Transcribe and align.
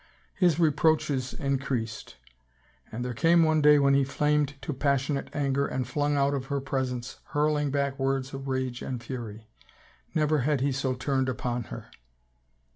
His 0.33 0.57
reproaches 0.59 1.31
increased. 1.31 2.15
And 2.91 3.05
there 3.05 3.13
came 3.13 3.43
one 3.43 3.61
day 3.61 3.77
when 3.77 3.93
he 3.93 4.03
flamed 4.03 4.55
to 4.63 4.73
passionate 4.73 5.27
anger 5.31 5.67
and 5.67 5.87
flung 5.87 6.17
out 6.17 6.33
of 6.33 6.47
her 6.47 6.59
presence, 6.59 7.19
hurling 7.25 7.69
back 7.69 7.99
words 7.99 8.33
of 8.33 8.47
rage 8.47 8.81
and 8.81 8.99
fury. 8.99 9.45
Never 10.15 10.39
had 10.39 10.59
he 10.59 10.71
so 10.71 10.95
turned 10.95 11.29
upon 11.29 11.65
her. 11.65 11.91